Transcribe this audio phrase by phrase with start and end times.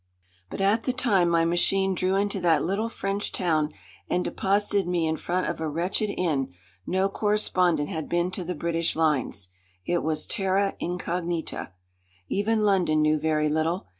[0.49, 3.71] But at the time my machine drew into that little French town
[4.09, 6.55] and deposited me in front of a wretched inn,
[6.87, 9.49] no correspondent had been to the British lines.
[9.85, 11.73] It was terra incognita.
[12.27, 13.85] Even London knew very little.